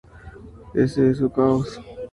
Ese 0.73 1.11
es 1.11 1.19
su 1.19 1.31
caos. 1.31 1.79